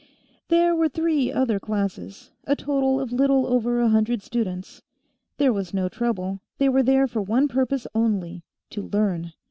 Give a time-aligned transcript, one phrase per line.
[0.47, 4.81] There were three other classes, a total of little over a hundred students.
[5.37, 8.41] There was no trouble; they were there for one purpose only
[8.71, 9.33] to learn.